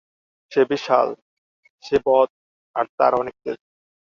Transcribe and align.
সে 0.51 0.61
বিশাল, 0.69 1.07
সে 1.83 1.95
বদ, 2.05 2.29
আর 2.75 2.85
তার 2.97 3.13
অনেক 3.13 3.35
তেজ। 3.43 3.59